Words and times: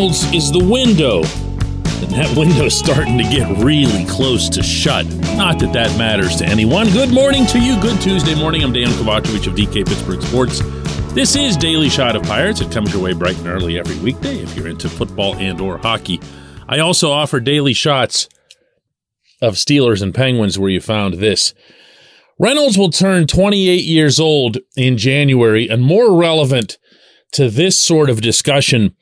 Is 0.00 0.50
the 0.50 0.64
window. 0.64 1.16
And 1.18 2.10
that 2.12 2.34
window's 2.34 2.74
starting 2.74 3.18
to 3.18 3.24
get 3.24 3.46
really 3.62 4.06
close 4.06 4.48
to 4.48 4.62
shut. 4.62 5.04
Not 5.36 5.58
that 5.58 5.74
that 5.74 5.98
matters 5.98 6.36
to 6.36 6.46
anyone. 6.46 6.88
Good 6.90 7.12
morning 7.12 7.44
to 7.48 7.58
you. 7.58 7.78
Good 7.82 8.00
Tuesday 8.00 8.34
morning. 8.34 8.64
I'm 8.64 8.72
Dan 8.72 8.88
Kovacevic 8.88 9.46
of 9.46 9.54
DK 9.56 9.86
Pittsburgh 9.86 10.22
Sports. 10.22 10.60
This 11.12 11.36
is 11.36 11.54
Daily 11.54 11.90
Shot 11.90 12.16
of 12.16 12.22
Pirates. 12.22 12.62
It 12.62 12.72
comes 12.72 12.94
your 12.94 13.02
way 13.02 13.12
bright 13.12 13.36
and 13.40 13.48
early 13.48 13.78
every 13.78 13.98
weekday 13.98 14.38
if 14.38 14.56
you're 14.56 14.68
into 14.68 14.88
football 14.88 15.36
and 15.36 15.60
or 15.60 15.76
hockey. 15.76 16.18
I 16.66 16.78
also 16.78 17.10
offer 17.10 17.38
daily 17.38 17.74
shots 17.74 18.26
of 19.42 19.56
Steelers 19.56 20.00
and 20.00 20.14
Penguins 20.14 20.58
where 20.58 20.70
you 20.70 20.80
found 20.80 21.14
this. 21.14 21.52
Reynolds 22.38 22.78
will 22.78 22.88
turn 22.88 23.26
28 23.26 23.84
years 23.84 24.18
old 24.18 24.56
in 24.78 24.96
January 24.96 25.68
and 25.68 25.82
more 25.82 26.16
relevant 26.16 26.78
to 27.32 27.50
this 27.50 27.78
sort 27.78 28.08
of 28.08 28.22
discussion 28.22 28.96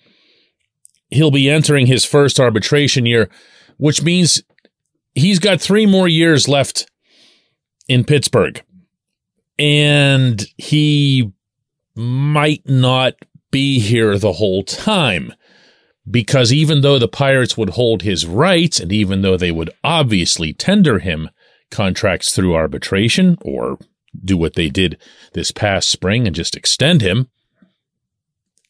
he'll 1.11 1.31
be 1.31 1.51
entering 1.51 1.87
his 1.87 2.05
first 2.05 2.39
arbitration 2.39 3.07
year, 3.07 3.29
which 3.77 4.03
means 4.03 4.43
he's 5.15 5.39
got 5.39 5.61
three 5.61 5.87
more 5.87 6.09
years 6.09 6.49
left 6.49 6.91
in 7.89 8.05
Pittsburgh. 8.05 8.63
And 9.59 10.47
he 10.57 11.33
might 11.95 12.63
not 12.69 13.15
be 13.51 13.81
here 13.81 14.19
the 14.19 14.35
whole 14.35 14.63
time 14.63 15.33
because 16.11 16.53
even 16.53 16.81
though 16.81 16.99
the 16.99 17.09
Pirates 17.09 17.57
would 17.57 17.71
hold 17.71 18.03
his 18.03 18.27
rights 18.27 18.79
and 18.81 18.93
even 18.93 19.23
though 19.23 19.37
they 19.37 19.51
would 19.51 19.71
obviously 19.83 20.53
tender 20.53 21.01
him 21.01 21.29
contracts 21.71 22.35
through 22.35 22.55
arbitration 22.55 23.37
or 23.43 23.79
do 24.25 24.37
what 24.37 24.55
they 24.55 24.71
did 24.71 24.99
this 25.35 25.51
past 25.51 25.91
spring 25.91 26.27
and 26.27 26.35
just 26.35 26.57
extend 26.57 27.03
him, 27.03 27.29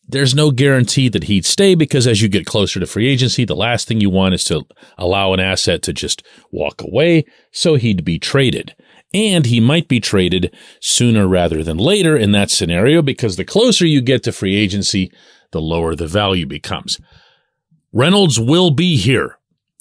there's 0.08 0.34
no 0.34 0.50
guarantee 0.50 1.10
that 1.10 1.24
he'd 1.24 1.44
stay 1.44 1.74
because 1.74 2.06
as 2.06 2.22
you 2.22 2.28
get 2.28 2.46
closer 2.46 2.80
to 2.80 2.86
free 2.86 3.08
agency, 3.08 3.44
the 3.44 3.54
last 3.54 3.86
thing 3.86 4.00
you 4.00 4.08
want 4.08 4.34
is 4.34 4.44
to 4.44 4.66
allow 4.96 5.34
an 5.34 5.40
asset 5.40 5.82
to 5.82 5.92
just 5.92 6.22
walk 6.50 6.80
away. 6.82 7.26
So 7.52 7.74
he'd 7.74 8.04
be 8.04 8.18
traded. 8.18 8.74
And 9.12 9.46
he 9.46 9.60
might 9.60 9.88
be 9.88 10.00
traded 10.00 10.54
sooner 10.80 11.26
rather 11.26 11.62
than 11.62 11.76
later 11.76 12.16
in 12.16 12.32
that 12.32 12.50
scenario 12.50 13.02
because 13.02 13.36
the 13.36 13.44
closer 13.44 13.86
you 13.86 14.00
get 14.00 14.22
to 14.24 14.32
free 14.32 14.56
agency, 14.56 15.12
the 15.50 15.60
lower 15.60 15.94
the 15.94 16.06
value 16.06 16.46
becomes. 16.46 16.98
Reynolds 17.92 18.40
will 18.40 18.70
be 18.70 18.96
here 18.96 19.38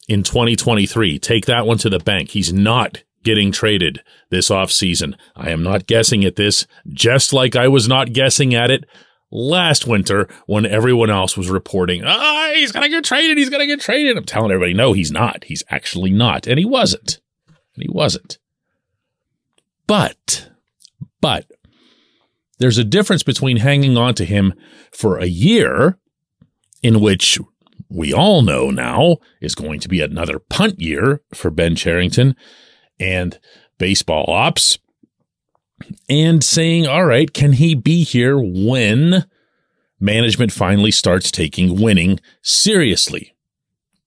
in 0.08 0.24
2023. 0.24 1.20
Take 1.20 1.46
that 1.46 1.66
one 1.66 1.78
to 1.80 1.90
the 1.90 2.00
bank. 2.00 2.30
He's 2.30 2.54
not 2.54 3.04
getting 3.24 3.52
traded 3.52 4.02
this 4.30 4.50
offseason. 4.50 5.14
I 5.36 5.50
am 5.52 5.64
not 5.64 5.88
guessing 5.88 6.24
at 6.24 6.38
this, 6.38 6.66
just 6.88 7.34
like 7.34 7.56
I 7.58 7.68
was 7.68 7.88
not 7.88 8.14
guessing 8.14 8.56
at 8.56 8.72
it 8.72 8.86
last 9.32 9.88
winter 9.88 10.28
when 10.46 10.66
everyone 10.66 11.10
else 11.10 11.36
was 11.36 11.50
reporting, 11.50 12.04
ah, 12.06 12.52
he's 12.54 12.72
going 12.72 12.84
to 12.84 12.90
get 12.90 13.04
traded. 13.04 13.38
He's 13.38 13.50
going 13.50 13.62
to 13.62 13.68
get 13.68 13.82
traded. 13.82 14.18
I'm 14.18 14.26
telling 14.26 14.52
everybody, 14.52 14.74
no, 14.74 14.94
he's 14.94 15.12
not. 15.12 15.44
He's 15.46 15.64
actually 15.70 16.12
not. 16.12 16.48
And 16.48 16.58
he 16.58 16.66
wasn't. 16.66 17.20
And 17.48 17.84
he 17.84 17.90
wasn't. 17.90 18.38
But, 19.86 20.50
but 21.22 21.50
there's 22.60 22.78
a 22.78 22.84
difference 22.84 23.24
between 23.24 23.58
hanging 23.58 23.98
on 23.98 24.14
to 24.16 24.26
him 24.26 24.54
for 24.92 25.18
a 25.18 25.28
year 25.28 25.98
in 26.82 27.00
which 27.00 27.40
we 27.90 28.14
all 28.14 28.42
know 28.42 28.70
now 28.70 29.18
is 29.42 29.56
going 29.56 29.80
to 29.80 29.88
be 29.88 30.02
another 30.02 30.40
punt 30.40 30.80
year 30.80 31.22
for 31.34 31.50
Ben 31.50 31.76
Cherington 31.76 32.36
and 33.00 33.40
baseball 33.78 34.26
ops 34.28 34.78
and 36.10 36.44
saying, 36.44 36.88
all 36.88 37.06
right, 37.06 37.34
can 37.34 37.54
he 37.54 37.76
be 37.76 38.04
here 38.04 38.38
when 38.38 39.26
management 40.00 40.52
finally 40.52 40.92
starts 40.92 41.32
taking 41.32 41.82
winning 41.82 42.20
seriously? 42.42 43.36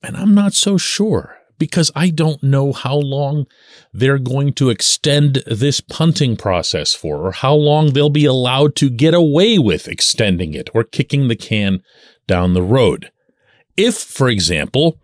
And 0.02 0.16
I'm 0.16 0.34
not 0.34 0.54
so 0.54 0.76
sure 0.76 1.36
because 1.58 1.92
I 1.94 2.08
don't 2.08 2.42
know 2.42 2.72
how 2.72 2.96
long 2.96 3.46
they're 3.92 4.18
going 4.18 4.54
to 4.54 4.70
extend 4.70 5.44
this 5.46 5.80
punting 5.80 6.36
process 6.36 6.94
for 6.94 7.26
or 7.26 7.32
how 7.32 7.54
long 7.54 7.92
they'll 7.92 8.10
be 8.10 8.24
allowed 8.24 8.74
to 8.76 8.90
get 8.90 9.14
away 9.14 9.58
with 9.58 9.86
extending 9.86 10.54
it 10.54 10.70
or 10.74 10.84
kicking 10.84 11.28
the 11.28 11.36
can 11.36 11.82
down 12.26 12.54
the 12.54 12.62
road. 12.62 13.12
If, 13.76 13.96
for 13.96 14.28
example, 14.28 14.98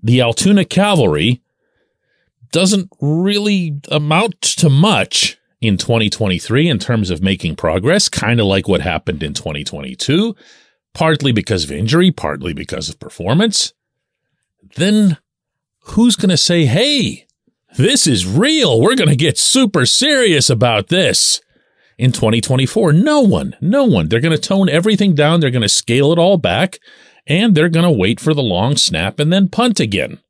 the 0.00 0.20
Altoona 0.20 0.64
Cavalry 0.64 1.42
doesn't 2.54 2.88
really 3.00 3.80
amount 3.90 4.40
to 4.40 4.70
much 4.70 5.36
in 5.60 5.76
2023 5.76 6.68
in 6.68 6.78
terms 6.78 7.10
of 7.10 7.20
making 7.20 7.56
progress, 7.56 8.08
kind 8.08 8.38
of 8.38 8.46
like 8.46 8.68
what 8.68 8.80
happened 8.80 9.24
in 9.24 9.34
2022, 9.34 10.36
partly 10.94 11.32
because 11.32 11.64
of 11.64 11.72
injury, 11.72 12.12
partly 12.12 12.52
because 12.52 12.88
of 12.88 13.00
performance, 13.00 13.72
then 14.76 15.18
who's 15.80 16.14
going 16.14 16.30
to 16.30 16.36
say, 16.36 16.64
hey, 16.64 17.26
this 17.76 18.06
is 18.06 18.24
real. 18.24 18.80
We're 18.80 18.94
going 18.94 19.10
to 19.10 19.16
get 19.16 19.36
super 19.36 19.84
serious 19.84 20.48
about 20.48 20.88
this 20.88 21.40
in 21.98 22.12
2024? 22.12 22.92
No 22.92 23.20
one, 23.20 23.56
no 23.60 23.82
one. 23.84 24.08
They're 24.08 24.20
going 24.20 24.36
to 24.36 24.40
tone 24.40 24.68
everything 24.68 25.16
down. 25.16 25.40
They're 25.40 25.50
going 25.50 25.62
to 25.62 25.68
scale 25.68 26.12
it 26.12 26.20
all 26.20 26.36
back 26.36 26.78
and 27.26 27.56
they're 27.56 27.68
going 27.68 27.84
to 27.84 27.90
wait 27.90 28.20
for 28.20 28.32
the 28.32 28.42
long 28.42 28.76
snap 28.76 29.18
and 29.18 29.32
then 29.32 29.48
punt 29.48 29.80
again. 29.80 30.20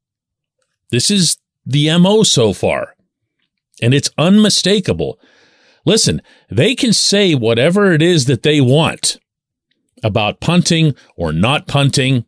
This 0.91 1.11
is 1.11 1.37
the 1.65 1.97
MO 1.99 2.23
so 2.23 2.53
far. 2.53 2.95
And 3.83 3.93
it's 3.93 4.11
unmistakable. 4.17 5.19
Listen, 5.85 6.23
they 6.51 6.75
can 6.75 6.93
say 6.93 7.35
whatever 7.35 7.93
it 7.93 8.03
is 8.03 8.27
that 8.27 8.43
they 8.43 8.61
want 8.61 9.19
about 10.03 10.41
punting 10.41 10.95
or 11.17 11.33
not 11.33 11.67
punting. 11.67 12.25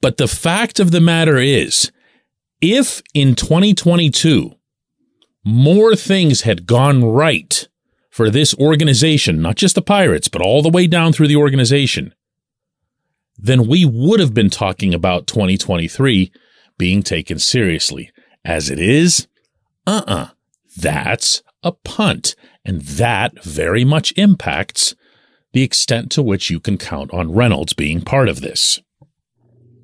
But 0.00 0.16
the 0.16 0.28
fact 0.28 0.80
of 0.80 0.90
the 0.90 1.00
matter 1.00 1.38
is, 1.38 1.90
if 2.60 3.02
in 3.14 3.34
2022 3.34 4.54
more 5.44 5.96
things 5.96 6.42
had 6.42 6.66
gone 6.66 7.04
right 7.04 7.68
for 8.10 8.28
this 8.28 8.54
organization, 8.56 9.40
not 9.40 9.56
just 9.56 9.74
the 9.74 9.82
Pirates, 9.82 10.28
but 10.28 10.42
all 10.42 10.62
the 10.62 10.68
way 10.68 10.86
down 10.86 11.12
through 11.12 11.28
the 11.28 11.36
organization, 11.36 12.14
then 13.38 13.66
we 13.66 13.84
would 13.84 14.20
have 14.20 14.34
been 14.34 14.50
talking 14.50 14.92
about 14.92 15.26
2023 15.26 16.30
being 16.80 17.02
taken 17.02 17.38
seriously. 17.38 18.10
As 18.42 18.70
it 18.70 18.80
is, 18.80 19.28
uh 19.86 20.00
uh-uh, 20.06 20.14
uh, 20.14 20.28
that's 20.78 21.42
a 21.62 21.72
punt. 21.72 22.34
And 22.64 22.80
that 22.80 23.44
very 23.44 23.84
much 23.84 24.14
impacts 24.16 24.94
the 25.52 25.62
extent 25.62 26.10
to 26.12 26.22
which 26.22 26.48
you 26.48 26.58
can 26.58 26.78
count 26.78 27.12
on 27.12 27.34
Reynolds 27.34 27.74
being 27.74 28.00
part 28.00 28.30
of 28.30 28.40
this. 28.40 28.80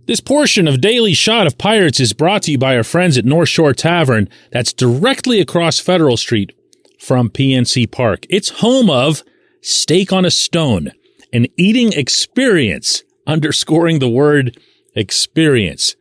This 0.06 0.20
portion 0.20 0.66
of 0.66 0.80
Daily 0.80 1.12
Shot 1.12 1.46
of 1.46 1.58
Pirates 1.58 2.00
is 2.00 2.14
brought 2.14 2.44
to 2.44 2.52
you 2.52 2.58
by 2.58 2.74
our 2.76 2.84
friends 2.84 3.18
at 3.18 3.26
North 3.26 3.50
Shore 3.50 3.74
Tavern, 3.74 4.30
that's 4.50 4.72
directly 4.72 5.38
across 5.38 5.78
Federal 5.78 6.16
Street 6.16 6.52
from 6.98 7.28
PNC 7.28 7.90
Park. 7.90 8.24
It's 8.30 8.60
home 8.60 8.88
of 8.88 9.22
Steak 9.60 10.14
on 10.14 10.24
a 10.24 10.30
Stone, 10.30 10.92
an 11.30 11.46
eating 11.58 11.92
experience, 11.92 13.02
underscoring 13.26 13.98
the 13.98 14.08
word 14.08 14.58
experience. 14.94 15.94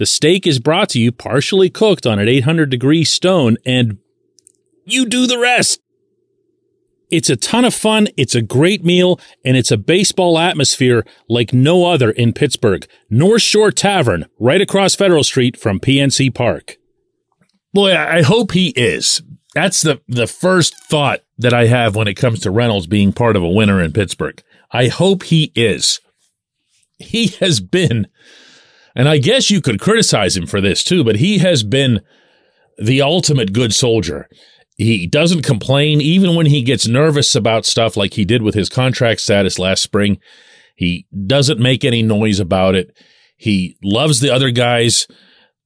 The 0.00 0.06
steak 0.06 0.46
is 0.46 0.60
brought 0.60 0.88
to 0.90 0.98
you 0.98 1.12
partially 1.12 1.68
cooked 1.68 2.06
on 2.06 2.18
an 2.18 2.26
800 2.26 2.70
degree 2.70 3.04
stone 3.04 3.58
and 3.66 3.98
you 4.86 5.04
do 5.04 5.26
the 5.26 5.38
rest. 5.38 5.82
It's 7.10 7.28
a 7.28 7.36
ton 7.36 7.66
of 7.66 7.74
fun. 7.74 8.08
It's 8.16 8.34
a 8.34 8.40
great 8.40 8.82
meal 8.82 9.20
and 9.44 9.58
it's 9.58 9.70
a 9.70 9.76
baseball 9.76 10.38
atmosphere 10.38 11.04
like 11.28 11.52
no 11.52 11.84
other 11.84 12.12
in 12.12 12.32
Pittsburgh. 12.32 12.88
North 13.10 13.42
Shore 13.42 13.70
Tavern, 13.70 14.24
right 14.38 14.62
across 14.62 14.94
Federal 14.94 15.22
Street 15.22 15.60
from 15.60 15.78
PNC 15.78 16.34
Park. 16.34 16.78
Boy, 17.74 17.94
I 17.94 18.22
hope 18.22 18.52
he 18.52 18.68
is. 18.68 19.20
That's 19.54 19.82
the, 19.82 20.00
the 20.08 20.26
first 20.26 20.74
thought 20.76 21.20
that 21.36 21.52
I 21.52 21.66
have 21.66 21.94
when 21.94 22.08
it 22.08 22.14
comes 22.14 22.40
to 22.40 22.50
Reynolds 22.50 22.86
being 22.86 23.12
part 23.12 23.36
of 23.36 23.42
a 23.42 23.50
winner 23.50 23.82
in 23.82 23.92
Pittsburgh. 23.92 24.42
I 24.70 24.88
hope 24.88 25.24
he 25.24 25.52
is. 25.54 26.00
He 26.98 27.26
has 27.40 27.60
been 27.60 28.06
and 28.94 29.08
I 29.08 29.18
guess 29.18 29.50
you 29.50 29.60
could 29.60 29.80
criticize 29.80 30.36
him 30.36 30.46
for 30.46 30.60
this 30.60 30.82
too, 30.84 31.04
but 31.04 31.16
he 31.16 31.38
has 31.38 31.62
been 31.62 32.00
the 32.78 33.02
ultimate 33.02 33.52
good 33.52 33.74
soldier. 33.74 34.28
He 34.76 35.06
doesn't 35.06 35.42
complain 35.42 36.00
even 36.00 36.34
when 36.34 36.46
he 36.46 36.62
gets 36.62 36.88
nervous 36.88 37.34
about 37.34 37.66
stuff 37.66 37.96
like 37.96 38.14
he 38.14 38.24
did 38.24 38.42
with 38.42 38.54
his 38.54 38.70
contract 38.70 39.20
status 39.20 39.58
last 39.58 39.82
spring. 39.82 40.18
He 40.74 41.06
doesn't 41.26 41.60
make 41.60 41.84
any 41.84 42.02
noise 42.02 42.40
about 42.40 42.74
it. 42.74 42.96
He 43.36 43.76
loves 43.82 44.20
the 44.20 44.30
other 44.30 44.50
guys 44.50 45.06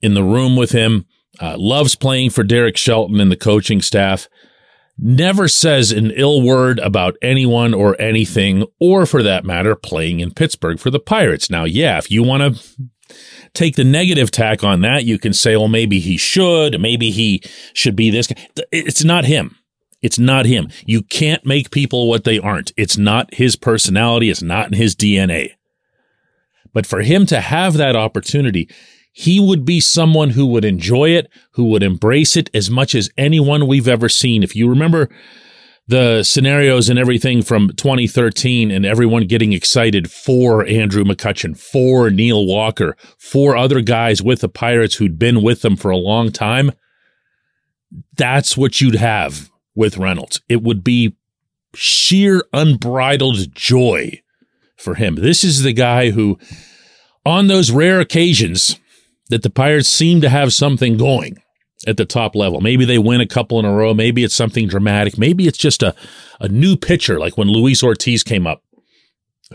in 0.03 0.15
the 0.15 0.25
room 0.25 0.57
with 0.57 0.73
him, 0.73 1.07
uh, 1.41 1.57
loves 1.57 1.95
playing 1.95 2.31
for 2.31 2.43
Derek 2.43 2.77
Shelton 2.77 3.21
and 3.21 3.31
the 3.31 3.37
coaching 3.37 3.81
staff, 3.81 4.29
never 4.99 5.47
says 5.49 5.93
an 5.93 6.11
ill 6.17 6.43
word 6.43 6.79
about 6.81 7.17
anyone 7.23 7.73
or 7.73 8.01
anything, 8.01 8.67
or 8.81 9.07
for 9.07 9.23
that 9.23 9.45
matter, 9.45 9.77
playing 9.77 10.21
in 10.21 10.33
Pittsburgh 10.33 10.79
for 10.79 10.91
the 10.91 11.01
Pirates. 11.01 11.49
Now, 11.51 11.65
yeah, 11.65 11.99
if 11.99 12.11
you 12.11 12.23
want 12.23 12.57
to 12.57 12.63
take 13.53 13.77
the 13.77 13.85
negative 13.85 14.31
tack 14.31 14.65
on 14.65 14.81
that, 14.83 15.05
you 15.05 15.19
can 15.19 15.33
say, 15.33 15.57
well, 15.57 15.69
maybe 15.69 16.01
he 16.01 16.17
should, 16.17 16.81
maybe 16.81 17.11
he 17.11 17.43
should 17.73 17.97
be 17.97 18.11
this. 18.11 18.29
It's 18.73 19.05
not 19.05 19.25
him. 19.25 19.57
It's 20.03 20.19
not 20.19 20.45
him. 20.45 20.69
You 20.85 21.03
can't 21.03 21.47
make 21.47 21.71
people 21.71 22.09
what 22.09 22.25
they 22.25 22.39
aren't. 22.39 22.73
It's 22.77 22.99
not 22.99 23.33
his 23.33 23.57
personality. 23.57 24.29
It's 24.29 24.43
not 24.43 24.67
in 24.67 24.75
his 24.75 24.95
DNA. 24.95 25.53
But 26.75 26.87
for 26.87 27.01
him 27.01 27.25
to 27.27 27.41
have 27.41 27.75
that 27.75 27.97
opportunity, 27.97 28.69
he 29.13 29.41
would 29.41 29.65
be 29.65 29.81
someone 29.81 30.31
who 30.31 30.45
would 30.47 30.65
enjoy 30.65 31.11
it, 31.11 31.31
who 31.53 31.65
would 31.67 31.83
embrace 31.83 32.37
it 32.37 32.51
as 32.53 32.69
much 32.69 32.95
as 32.95 33.09
anyone 33.17 33.67
we've 33.67 33.89
ever 33.89 34.09
seen. 34.09 34.43
If 34.43 34.57
you 34.57 34.69
remember 34.69 35.09
the 35.87 36.23
scenarios 36.23 36.89
and 36.89 36.99
everything 36.99 37.43
from 37.43 37.71
2013 37.71 38.71
and 38.71 38.87
everyone 38.87 39.27
getting 39.27 39.53
excited 39.53 40.11
for 40.11 40.67
Andrew 40.67 41.05
McCutchen, 41.05 41.59
for 41.59 42.11
Neil 42.11 42.47
Walker, 42.47 42.97
for 43.19 43.57
other 43.57 43.81
guys 43.81 44.23
with 44.23 44.41
the 44.41 44.49
Pirates 44.49 44.97
who'd 44.97 45.19
been 45.19 45.43
with 45.43 45.63
them 45.63 45.77
for 45.77 45.91
a 45.91 45.97
long 45.97 46.33
time, 46.33 46.73
that's 48.17 48.57
what 48.57 48.81
you'd 48.81 48.95
have 48.95 49.51
with 49.75 49.99
Reynolds. 49.99 50.41
It 50.49 50.63
would 50.63 50.83
be 50.83 51.17
sheer 51.75 52.43
unbridled 52.53 53.55
joy 53.55 54.23
for 54.77 54.95
him. 54.95 55.17
This 55.17 55.45
is 55.45 55.63
the 55.63 55.73
guy 55.73 56.11
who, 56.11 56.39
on 57.27 57.47
those 57.47 57.71
rare 57.71 58.01
occasions 58.01 58.81
that 59.29 59.43
the 59.43 59.51
Pirates 59.51 59.89
seem 59.89 60.21
to 60.23 60.29
have 60.29 60.53
something 60.53 60.97
going 60.97 61.43
at 61.87 61.97
the 61.97 62.05
top 62.05 62.35
level, 62.35 62.61
maybe 62.61 62.85
they 62.85 62.99
win 62.99 63.21
a 63.21 63.27
couple 63.27 63.59
in 63.59 63.65
a 63.65 63.73
row, 63.75 63.95
maybe 63.95 64.25
it's 64.25 64.35
something 64.35 64.69
dramatic, 64.69 65.19
maybe 65.19 65.47
it's 65.47 65.59
just 65.59 65.83
a, 65.83 65.95
a 66.41 66.49
new 66.49 66.77
pitcher 66.77 67.19
like 67.19 67.37
when 67.37 67.49
Luis 67.49 67.83
Ortiz 67.83 68.23
came 68.23 68.47
up, 68.47 68.63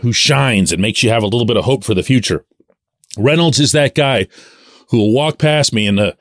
who 0.00 0.12
shines 0.12 0.72
and 0.72 0.80
makes 0.80 1.02
you 1.02 1.10
have 1.10 1.22
a 1.22 1.26
little 1.26 1.46
bit 1.46 1.56
of 1.56 1.64
hope 1.64 1.84
for 1.84 1.94
the 1.94 2.02
future. 2.02 2.44
Reynolds 3.18 3.58
is 3.58 3.72
that 3.72 3.94
guy 3.94 4.28
who 4.90 4.98
will 4.98 5.12
walk 5.12 5.38
past 5.38 5.72
me 5.72 5.86
in 5.86 5.96
the 5.96 6.16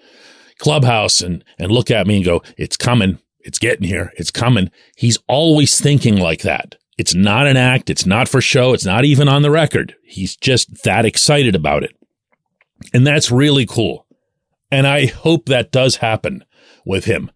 clubhouse 0.57 1.21
and, 1.21 1.44
and 1.57 1.71
look 1.71 1.91
at 1.91 2.07
me 2.07 2.17
and 2.17 2.25
go, 2.25 2.44
It's 2.57 2.77
coming. 2.77 3.19
It's 3.39 3.59
getting 3.59 3.88
here. 3.88 4.11
It's 4.17 4.31
coming. 4.31 4.69
He's 4.97 5.17
always 5.27 5.79
thinking 5.79 6.17
like 6.17 6.41
that. 6.41 6.75
It's 6.97 7.15
not 7.15 7.47
an 7.47 7.56
act. 7.56 7.89
It's 7.89 8.06
not 8.06 8.27
for 8.27 8.41
show. 8.41 8.73
It's 8.73 8.85
not 8.85 9.06
even 9.06 9.29
on 9.29 9.41
the 9.41 9.50
record. 9.50 9.95
He's 10.03 10.35
just 10.35 10.83
that 10.83 11.06
excited 11.06 11.56
about 11.56 11.83
it. 11.83 11.95
And 12.94 13.07
that's 13.07 13.31
really 13.31 13.65
cool. 13.65 14.06
And 14.71 14.86
I 14.86 15.07
hope 15.07 15.45
that 15.45 15.71
does 15.71 15.98
happen 15.98 16.44
with 16.86 17.06
him. 17.06 17.31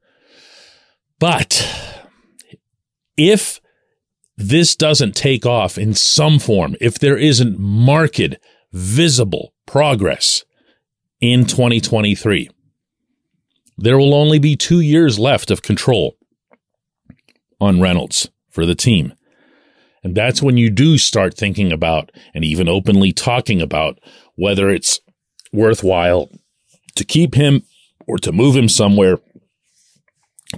But 1.20 1.68
if 3.18 3.60
this 4.38 4.76
doesn't 4.76 5.16
take 5.16 5.46
off 5.46 5.78
in 5.78 5.94
some 5.94 6.40
form, 6.40 6.76
if 6.82 7.00
there 7.00 7.18
isn't 7.18 7.60
marked, 7.60 8.38
visible 8.72 9.54
progress 9.66 10.44
in 11.22 11.46
2023, 11.46 12.50
there 13.78 13.98
will 13.98 14.14
only 14.14 14.40
be 14.40 14.56
two 14.56 14.82
years 14.82 15.18
left 15.18 15.52
of 15.52 15.62
control 15.62 16.18
on 17.60 17.82
Reynolds 17.82 18.30
for 18.50 18.66
the 18.66 18.76
team. 18.76 19.14
And 20.04 20.16
that's 20.16 20.42
when 20.42 20.58
you 20.58 20.70
do 20.70 20.98
start 20.98 21.36
thinking 21.36 21.72
about 21.72 22.12
and 22.34 22.44
even 22.44 22.68
openly 22.68 23.14
talking 23.14 23.62
about 23.62 24.00
whether 24.36 24.70
it's 24.70 25.00
worthwhile 25.54 26.30
to 26.96 27.04
keep 27.04 27.36
him 27.36 27.64
or 28.08 28.18
to 28.18 28.32
move 28.32 28.56
him 28.56 28.70
somewhere 28.70 29.20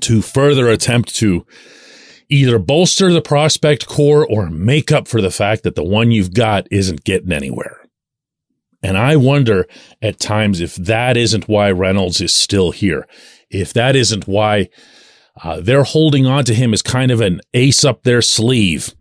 to 0.02 0.22
further 0.22 0.70
attempt 0.70 1.16
to 1.16 1.46
either 2.30 2.60
bolster 2.60 3.14
the 3.14 3.22
prospect 3.22 3.88
core 3.88 4.26
or 4.26 4.50
make 4.50 4.92
up 4.92 5.08
for 5.08 5.22
the 5.22 5.32
fact 5.32 5.64
that 5.64 5.76
the 5.76 5.84
one 5.84 6.12
you've 6.12 6.34
got 6.34 6.68
isn't 6.72 7.04
getting 7.04 7.32
anywhere. 7.32 7.82
And 8.82 8.98
I 8.98 9.16
wonder 9.16 9.68
at 10.02 10.20
times 10.20 10.60
if 10.60 10.76
that 10.76 11.18
isn't 11.18 11.48
why 11.48 11.72
Reynolds 11.72 12.22
is 12.22 12.34
still 12.34 12.72
here, 12.72 13.08
if 13.50 13.74
that 13.74 13.96
isn't 13.96 14.28
why 14.28 14.70
uh, 15.44 15.60
they're 15.60 15.84
holding 15.84 16.26
on 16.26 16.46
to 16.46 16.54
him 16.54 16.74
as 16.74 16.82
kind 16.82 17.12
of 17.12 17.22
an 17.22 17.42
ace 17.54 17.84
up 17.84 18.04
their 18.04 18.22
sleeve 18.22 18.94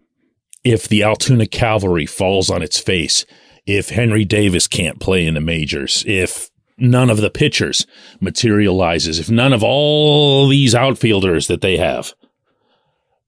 if 0.65 0.89
the 0.89 1.03
Altoona 1.03 1.47
Cavalry 1.47 2.07
falls 2.07 2.49
on 2.51 2.63
its 2.63 2.81
face, 2.81 3.27
if 3.67 3.91
Henry 3.91 4.25
Davis 4.25 4.67
can't 4.67 5.01
play 5.01 5.27
in 5.27 5.35
the 5.35 5.41
majors, 5.41 6.03
if 6.07 6.49
none 6.79 7.11
of 7.11 7.19
the 7.19 7.31
pitchers 7.31 7.87
materializes, 8.21 9.19
if 9.19 9.31
none 9.31 9.53
of 9.53 9.63
all 9.63 10.49
these 10.49 10.75
outfielders 10.75 11.47
that 11.47 11.61
they 11.61 11.77
have 11.77 12.15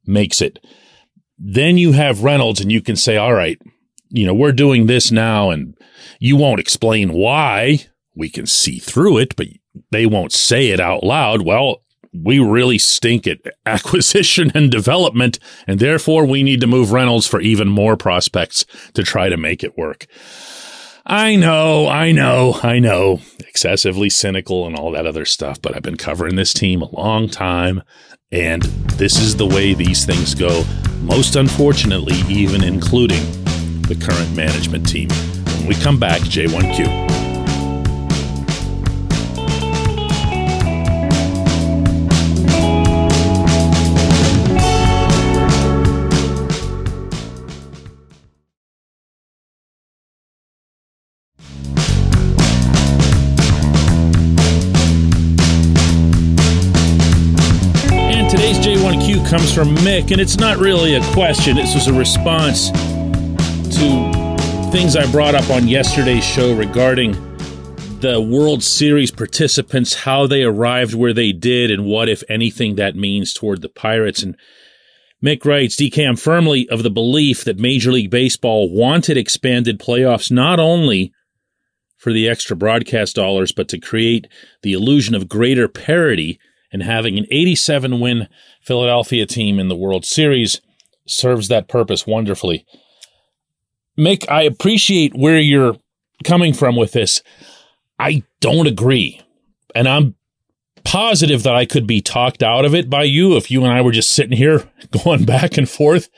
makes 0.06 0.40
it, 0.40 0.58
then 1.38 1.78
you 1.78 1.92
have 1.92 2.22
Reynolds 2.22 2.60
and 2.60 2.72
you 2.72 2.80
can 2.80 2.96
say, 2.96 3.16
all 3.16 3.34
right, 3.34 3.58
you 4.10 4.26
know, 4.26 4.34
we're 4.34 4.52
doing 4.52 4.86
this 4.86 5.10
now 5.10 5.50
and 5.50 5.76
you 6.18 6.36
won't 6.36 6.60
explain 6.60 7.12
why. 7.12 7.86
We 8.14 8.30
can 8.30 8.46
see 8.46 8.78
through 8.78 9.18
it, 9.18 9.36
but 9.36 9.48
they 9.90 10.06
won't 10.06 10.32
say 10.32 10.68
it 10.68 10.80
out 10.80 11.02
loud. 11.02 11.42
Well, 11.42 11.82
we 12.12 12.38
really 12.38 12.78
stink 12.78 13.26
at 13.26 13.40
acquisition 13.66 14.50
and 14.54 14.70
development, 14.70 15.38
and 15.66 15.78
therefore 15.78 16.24
we 16.24 16.42
need 16.42 16.60
to 16.62 16.66
move 16.66 16.92
Reynolds 16.92 17.26
for 17.26 17.40
even 17.40 17.68
more 17.68 17.96
prospects 17.96 18.64
to 18.94 19.02
try 19.02 19.28
to 19.28 19.36
make 19.36 19.62
it 19.62 19.76
work. 19.76 20.06
I 21.08 21.36
know, 21.36 21.86
I 21.86 22.10
know, 22.10 22.58
I 22.64 22.80
know. 22.80 23.20
Excessively 23.38 24.10
cynical 24.10 24.66
and 24.66 24.74
all 24.74 24.90
that 24.90 25.06
other 25.06 25.24
stuff, 25.24 25.62
but 25.62 25.76
I've 25.76 25.82
been 25.82 25.96
covering 25.96 26.34
this 26.34 26.52
team 26.52 26.82
a 26.82 26.90
long 26.90 27.28
time, 27.28 27.82
and 28.32 28.62
this 28.62 29.16
is 29.20 29.36
the 29.36 29.46
way 29.46 29.72
these 29.72 30.04
things 30.04 30.34
go. 30.34 30.64
Most 31.02 31.36
unfortunately, 31.36 32.16
even 32.28 32.64
including 32.64 33.22
the 33.82 33.94
current 33.94 34.34
management 34.34 34.88
team. 34.88 35.08
When 35.58 35.68
we 35.68 35.76
come 35.76 36.00
back, 36.00 36.22
J1Q. 36.22 37.05
Comes 59.28 59.52
from 59.52 59.74
Mick, 59.78 60.12
and 60.12 60.20
it's 60.20 60.36
not 60.36 60.58
really 60.58 60.94
a 60.94 61.02
question. 61.12 61.56
This 61.56 61.74
was 61.74 61.88
a 61.88 61.92
response 61.92 62.70
to 62.70 64.70
things 64.70 64.94
I 64.94 65.10
brought 65.10 65.34
up 65.34 65.50
on 65.50 65.66
yesterday's 65.66 66.22
show 66.22 66.54
regarding 66.54 67.12
the 68.00 68.20
World 68.20 68.62
Series 68.62 69.10
participants, 69.10 69.94
how 69.94 70.28
they 70.28 70.44
arrived 70.44 70.94
where 70.94 71.12
they 71.12 71.32
did, 71.32 71.72
and 71.72 71.86
what, 71.86 72.08
if 72.08 72.22
anything, 72.28 72.76
that 72.76 72.94
means 72.94 73.32
toward 73.32 73.62
the 73.62 73.68
Pirates. 73.68 74.22
And 74.22 74.36
Mick 75.20 75.44
writes, 75.44 75.74
DCAM 75.74 76.20
firmly 76.20 76.68
of 76.68 76.84
the 76.84 76.90
belief 76.90 77.42
that 77.44 77.58
Major 77.58 77.90
League 77.90 78.10
Baseball 78.10 78.72
wanted 78.72 79.16
expanded 79.16 79.80
playoffs 79.80 80.30
not 80.30 80.60
only 80.60 81.12
for 81.96 82.12
the 82.12 82.28
extra 82.28 82.54
broadcast 82.54 83.16
dollars, 83.16 83.50
but 83.50 83.68
to 83.70 83.80
create 83.80 84.28
the 84.62 84.72
illusion 84.72 85.16
of 85.16 85.28
greater 85.28 85.66
parity 85.66 86.38
and 86.76 86.82
having 86.82 87.16
an 87.16 87.24
87 87.30 88.00
win 88.00 88.28
Philadelphia 88.60 89.24
team 89.24 89.58
in 89.58 89.68
the 89.68 89.76
World 89.76 90.04
Series 90.04 90.60
serves 91.06 91.48
that 91.48 91.68
purpose 91.68 92.06
wonderfully. 92.06 92.66
Mick, 93.98 94.28
I 94.28 94.42
appreciate 94.42 95.16
where 95.16 95.38
you're 95.38 95.78
coming 96.22 96.52
from 96.52 96.76
with 96.76 96.92
this. 96.92 97.22
I 97.98 98.24
don't 98.42 98.66
agree. 98.66 99.22
And 99.74 99.88
I'm 99.88 100.16
positive 100.84 101.44
that 101.44 101.54
I 101.54 101.64
could 101.64 101.86
be 101.86 102.02
talked 102.02 102.42
out 102.42 102.66
of 102.66 102.74
it 102.74 102.90
by 102.90 103.04
you 103.04 103.38
if 103.38 103.50
you 103.50 103.64
and 103.64 103.72
I 103.72 103.80
were 103.80 103.90
just 103.90 104.12
sitting 104.12 104.36
here 104.36 104.70
going 105.02 105.24
back 105.24 105.56
and 105.56 105.68
forth. 105.68 106.10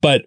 But 0.00 0.24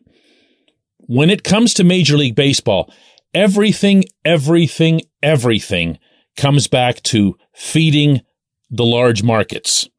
when 0.99 1.31
it 1.31 1.43
comes 1.43 1.73
to 1.73 1.83
Major 1.83 2.15
League 2.15 2.35
Baseball, 2.35 2.93
everything, 3.33 4.03
everything, 4.23 5.01
everything 5.23 5.97
comes 6.35 6.67
back 6.67 7.01
to 7.01 7.35
feeding 7.55 8.21
the 8.69 8.86
large 8.86 9.24
markets. 9.24 9.89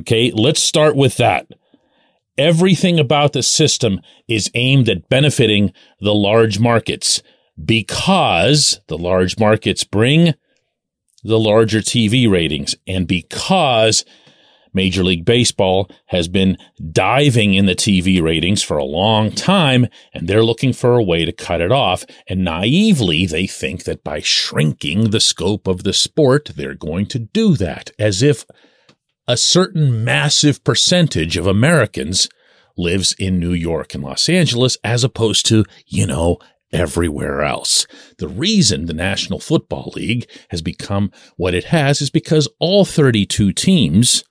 Okay, 0.00 0.30
let's 0.32 0.62
start 0.62 0.96
with 0.96 1.16
that. 1.16 1.46
Everything 2.38 2.98
about 2.98 3.34
the 3.34 3.42
system 3.42 4.00
is 4.26 4.50
aimed 4.54 4.88
at 4.88 5.08
benefiting 5.08 5.72
the 6.00 6.14
large 6.14 6.58
markets 6.58 7.22
because 7.62 8.80
the 8.86 8.96
large 8.96 9.38
markets 9.38 9.84
bring 9.84 10.34
the 11.22 11.38
larger 11.38 11.80
TV 11.80 12.30
ratings 12.30 12.74
and 12.86 13.06
because 13.06 14.04
Major 14.72 15.04
League 15.04 15.24
Baseball 15.24 15.90
has 16.06 16.28
been 16.28 16.56
diving 16.90 17.54
in 17.54 17.66
the 17.66 17.74
TV 17.74 18.22
ratings 18.22 18.62
for 18.62 18.76
a 18.76 18.84
long 18.84 19.30
time, 19.30 19.86
and 20.14 20.26
they're 20.26 20.44
looking 20.44 20.72
for 20.72 20.96
a 20.96 21.02
way 21.02 21.24
to 21.24 21.32
cut 21.32 21.60
it 21.60 21.72
off. 21.72 22.04
And 22.28 22.44
naively, 22.44 23.26
they 23.26 23.46
think 23.46 23.84
that 23.84 24.04
by 24.04 24.20
shrinking 24.20 25.10
the 25.10 25.20
scope 25.20 25.66
of 25.66 25.82
the 25.82 25.92
sport, 25.92 26.52
they're 26.56 26.74
going 26.74 27.06
to 27.06 27.18
do 27.18 27.56
that, 27.56 27.90
as 27.98 28.22
if 28.22 28.46
a 29.28 29.36
certain 29.36 30.04
massive 30.04 30.64
percentage 30.64 31.36
of 31.36 31.46
Americans 31.46 32.28
lives 32.76 33.14
in 33.18 33.38
New 33.38 33.52
York 33.52 33.94
and 33.94 34.02
Los 34.02 34.28
Angeles, 34.28 34.78
as 34.82 35.04
opposed 35.04 35.46
to, 35.46 35.64
you 35.86 36.06
know, 36.06 36.38
everywhere 36.72 37.42
else. 37.42 37.86
The 38.18 38.28
reason 38.28 38.86
the 38.86 38.94
National 38.94 39.38
Football 39.38 39.92
League 39.94 40.28
has 40.48 40.62
become 40.62 41.12
what 41.36 41.54
it 41.54 41.64
has 41.64 42.00
is 42.00 42.10
because 42.10 42.48
all 42.58 42.84
32 42.84 43.52
teams 43.52 44.24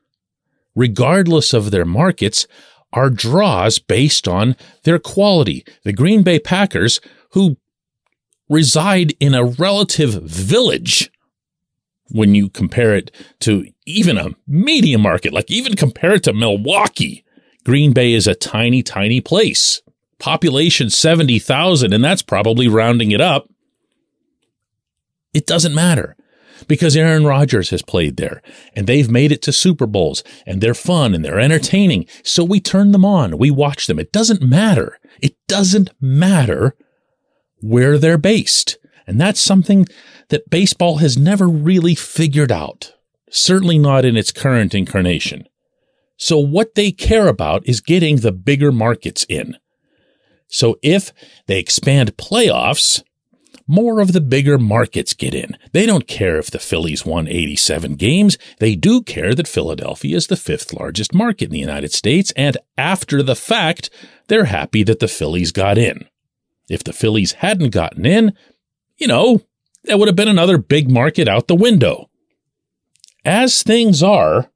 regardless 0.75 1.53
of 1.53 1.71
their 1.71 1.85
markets, 1.85 2.47
are 2.93 3.09
draws 3.09 3.79
based 3.79 4.27
on 4.27 4.55
their 4.83 4.99
quality. 4.99 5.65
The 5.83 5.93
Green 5.93 6.23
Bay 6.23 6.39
Packers, 6.39 6.99
who 7.31 7.57
reside 8.49 9.13
in 9.19 9.33
a 9.33 9.45
relative 9.45 10.21
village 10.23 11.09
when 12.09 12.35
you 12.35 12.49
compare 12.49 12.93
it 12.95 13.11
to 13.39 13.65
even 13.85 14.17
a 14.17 14.35
medium 14.45 15.01
market, 15.01 15.31
like 15.31 15.49
even 15.49 15.75
compare 15.75 16.15
it 16.15 16.23
to 16.23 16.33
Milwaukee. 16.33 17.23
Green 17.63 17.93
Bay 17.93 18.13
is 18.13 18.27
a 18.27 18.35
tiny, 18.35 18.83
tiny 18.83 19.21
place. 19.21 19.81
Population 20.19 20.89
70,000, 20.89 21.93
and 21.93 22.03
that's 22.03 22.21
probably 22.21 22.67
rounding 22.67 23.11
it 23.11 23.21
up. 23.21 23.49
It 25.33 25.47
doesn't 25.47 25.73
matter 25.73 26.17
because 26.67 26.95
Aaron 26.95 27.25
Rodgers 27.25 27.69
has 27.69 27.81
played 27.81 28.17
there 28.17 28.41
and 28.75 28.87
they've 28.87 29.09
made 29.09 29.31
it 29.31 29.41
to 29.43 29.53
Super 29.53 29.85
Bowls 29.85 30.23
and 30.45 30.61
they're 30.61 30.73
fun 30.73 31.13
and 31.13 31.23
they're 31.23 31.39
entertaining. 31.39 32.05
So 32.23 32.43
we 32.43 32.59
turn 32.59 32.91
them 32.91 33.05
on. 33.05 33.37
We 33.37 33.51
watch 33.51 33.87
them. 33.87 33.99
It 33.99 34.11
doesn't 34.11 34.41
matter. 34.41 34.99
It 35.21 35.35
doesn't 35.47 35.91
matter 35.99 36.75
where 37.61 37.97
they're 37.97 38.17
based. 38.17 38.77
And 39.07 39.19
that's 39.19 39.39
something 39.39 39.87
that 40.29 40.49
baseball 40.49 40.97
has 40.97 41.17
never 41.17 41.47
really 41.47 41.95
figured 41.95 42.51
out. 42.51 42.93
Certainly 43.29 43.79
not 43.79 44.05
in 44.05 44.17
its 44.17 44.31
current 44.31 44.73
incarnation. 44.73 45.47
So 46.17 46.37
what 46.37 46.75
they 46.75 46.91
care 46.91 47.27
about 47.27 47.67
is 47.67 47.81
getting 47.81 48.17
the 48.17 48.31
bigger 48.31 48.71
markets 48.71 49.25
in. 49.27 49.57
So 50.47 50.77
if 50.83 51.13
they 51.47 51.57
expand 51.57 52.17
playoffs, 52.17 53.01
more 53.71 54.01
of 54.01 54.11
the 54.11 54.19
bigger 54.19 54.57
markets 54.57 55.13
get 55.13 55.33
in. 55.33 55.57
They 55.71 55.85
don't 55.85 56.05
care 56.05 56.37
if 56.37 56.51
the 56.51 56.59
Phillies 56.59 57.05
won 57.05 57.29
87 57.29 57.95
games. 57.95 58.37
They 58.59 58.75
do 58.75 59.01
care 59.01 59.33
that 59.33 59.47
Philadelphia 59.47 60.17
is 60.17 60.27
the 60.27 60.35
fifth 60.35 60.73
largest 60.73 61.13
market 61.13 61.45
in 61.45 61.51
the 61.51 61.59
United 61.59 61.93
States. 61.93 62.33
And 62.35 62.57
after 62.77 63.23
the 63.23 63.35
fact, 63.35 63.89
they're 64.27 64.45
happy 64.45 64.83
that 64.83 64.99
the 64.99 65.07
Phillies 65.07 65.53
got 65.53 65.77
in. 65.77 66.05
If 66.69 66.83
the 66.83 66.91
Phillies 66.91 67.31
hadn't 67.31 67.69
gotten 67.69 68.05
in, 68.05 68.33
you 68.97 69.07
know, 69.07 69.41
that 69.85 69.97
would 69.97 70.09
have 70.09 70.17
been 70.17 70.27
another 70.27 70.57
big 70.57 70.91
market 70.91 71.29
out 71.29 71.47
the 71.47 71.55
window. 71.55 72.09
As 73.23 73.63
things 73.63 74.03
are, 74.03 74.51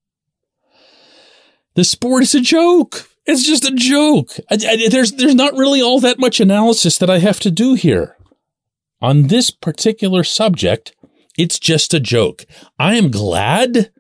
the 1.76 1.86
sport 1.86 2.24
is 2.24 2.36
a 2.36 2.42
joke. 2.42 3.10
It's 3.26 3.46
just 3.46 3.64
a 3.64 3.74
joke. 3.74 4.32
I, 4.52 4.56
I, 4.56 4.90
there's 4.90 5.14
there's 5.14 5.36
not 5.36 5.54
really 5.54 5.82
all 5.82 6.02
that 6.02 6.20
much 6.20 6.42
analysis 6.42 6.98
that 6.98 7.10
I 7.10 7.20
have 7.20 7.40
to 7.40 7.50
do 7.52 7.76
here. 7.76 8.16
On 9.06 9.28
this 9.28 9.52
particular 9.52 10.24
subject, 10.24 10.96
it's 11.38 11.60
just 11.60 11.94
a 11.94 12.00
joke. 12.00 12.44
I 12.80 12.96
am 12.96 13.12
glad 13.12 13.92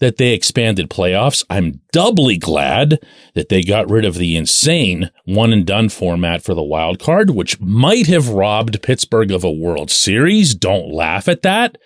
that 0.00 0.16
they 0.16 0.32
expanded 0.32 0.90
playoffs. 0.90 1.44
I'm 1.48 1.80
doubly 1.92 2.38
glad 2.38 2.98
that 3.36 3.50
they 3.50 3.62
got 3.62 3.88
rid 3.88 4.04
of 4.04 4.16
the 4.16 4.34
insane 4.34 5.12
one 5.26 5.52
and 5.52 5.64
done 5.64 5.90
format 5.90 6.42
for 6.42 6.54
the 6.54 6.62
wild 6.64 6.98
card, 6.98 7.30
which 7.30 7.60
might 7.60 8.08
have 8.08 8.30
robbed 8.30 8.82
Pittsburgh 8.82 9.30
of 9.30 9.44
a 9.44 9.52
World 9.52 9.92
Series. 9.92 10.56
Don't 10.56 10.92
laugh 10.92 11.28
at 11.28 11.42
that. 11.42 11.78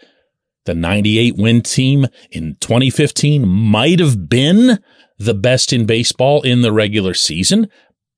The 0.64 0.74
98 0.74 1.36
win 1.36 1.60
team 1.60 2.06
in 2.30 2.56
2015 2.58 3.46
might 3.46 4.00
have 4.00 4.30
been 4.30 4.82
the 5.18 5.34
best 5.34 5.74
in 5.74 5.84
baseball 5.84 6.40
in 6.40 6.62
the 6.62 6.72
regular 6.72 7.12
season, 7.12 7.68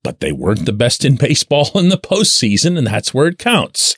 but 0.01 0.21
they 0.21 0.31
weren't 0.31 0.65
the 0.65 0.71
best 0.71 1.03
in 1.03 1.17
baseball 1.17 1.71
in 1.75 1.89
the 1.89 1.97
postseason, 1.97 2.77
and 2.77 2.87
that's 2.87 3.13
where 3.13 3.27
it 3.27 3.37
counts. 3.37 3.97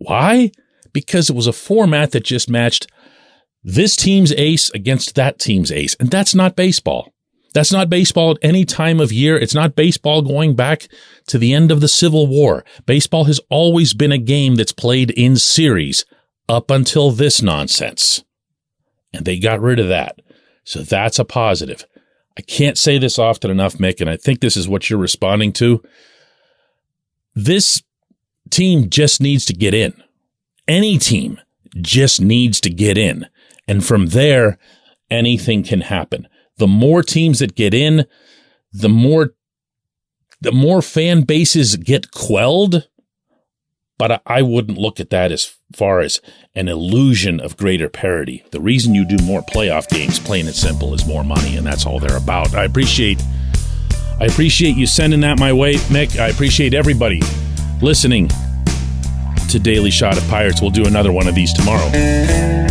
Why? 0.00 0.50
Because 0.92 1.28
it 1.28 1.36
was 1.36 1.46
a 1.46 1.52
format 1.52 2.12
that 2.12 2.24
just 2.24 2.48
matched 2.48 2.86
this 3.62 3.96
team's 3.96 4.32
ace 4.32 4.70
against 4.70 5.14
that 5.14 5.38
team's 5.38 5.70
ace. 5.70 5.94
And 6.00 6.10
that's 6.10 6.34
not 6.34 6.56
baseball. 6.56 7.12
That's 7.52 7.72
not 7.72 7.90
baseball 7.90 8.30
at 8.30 8.38
any 8.42 8.64
time 8.64 8.98
of 8.98 9.12
year. 9.12 9.36
It's 9.36 9.54
not 9.54 9.76
baseball 9.76 10.22
going 10.22 10.56
back 10.56 10.88
to 11.26 11.36
the 11.36 11.52
end 11.52 11.70
of 11.70 11.80
the 11.80 11.88
Civil 11.88 12.26
War. 12.26 12.64
Baseball 12.86 13.24
has 13.24 13.40
always 13.50 13.92
been 13.92 14.12
a 14.12 14.18
game 14.18 14.54
that's 14.54 14.72
played 14.72 15.10
in 15.10 15.36
series 15.36 16.06
up 16.48 16.70
until 16.70 17.10
this 17.10 17.42
nonsense. 17.42 18.24
And 19.12 19.26
they 19.26 19.38
got 19.38 19.60
rid 19.60 19.78
of 19.78 19.88
that. 19.88 20.20
So 20.64 20.80
that's 20.80 21.18
a 21.18 21.24
positive. 21.24 21.84
I 22.38 22.42
can't 22.42 22.78
say 22.78 22.96
this 22.96 23.18
often 23.18 23.50
enough, 23.50 23.74
Mick, 23.74 24.00
and 24.00 24.08
I 24.08 24.16
think 24.16 24.40
this 24.40 24.56
is 24.56 24.68
what 24.68 24.88
you're 24.88 24.98
responding 24.98 25.52
to. 25.54 25.82
This 27.34 27.82
team 28.50 28.90
just 28.90 29.20
needs 29.20 29.44
to 29.46 29.52
get 29.52 29.74
in. 29.74 29.94
Any 30.68 30.98
team 30.98 31.40
just 31.76 32.20
needs 32.20 32.60
to 32.60 32.70
get 32.70 32.98
in. 32.98 33.26
And 33.66 33.84
from 33.84 34.06
there, 34.06 34.58
anything 35.10 35.62
can 35.62 35.82
happen. 35.82 36.28
The 36.56 36.66
more 36.66 37.02
teams 37.02 37.38
that 37.38 37.54
get 37.54 37.74
in, 37.74 38.06
the 38.72 38.88
more 38.88 39.34
the 40.40 40.52
more 40.52 40.80
fan 40.80 41.22
bases 41.22 41.76
get 41.76 42.10
quelled. 42.10 42.88
But 43.98 44.22
I 44.26 44.40
wouldn't 44.40 44.78
look 44.78 44.98
at 44.98 45.10
that 45.10 45.30
as 45.30 45.54
far 45.76 46.00
as 46.00 46.22
an 46.54 46.68
illusion 46.68 47.38
of 47.38 47.58
greater 47.58 47.88
parity. 47.90 48.42
The 48.50 48.60
reason 48.60 48.94
you 48.94 49.04
do 49.04 49.22
more 49.22 49.42
playoff 49.42 49.88
games, 49.90 50.18
plain 50.18 50.46
and 50.46 50.54
simple, 50.54 50.94
is 50.94 51.06
more 51.06 51.22
money, 51.22 51.56
and 51.56 51.66
that's 51.66 51.84
all 51.84 52.00
they're 52.00 52.16
about. 52.16 52.54
I 52.54 52.64
appreciate 52.64 53.22
I 54.18 54.24
appreciate 54.24 54.76
you 54.76 54.86
sending 54.86 55.20
that 55.20 55.38
my 55.38 55.52
way, 55.52 55.74
Mick. 55.74 56.18
I 56.18 56.28
appreciate 56.28 56.74
everybody 56.74 57.20
listening 57.82 58.28
to 59.48 59.58
Daily 59.58 59.90
Shot 59.90 60.16
of 60.16 60.26
Pirates. 60.28 60.60
We'll 60.60 60.70
do 60.70 60.86
another 60.86 61.12
one 61.12 61.26
of 61.26 61.34
these 61.34 61.52
tomorrow. 61.52 62.69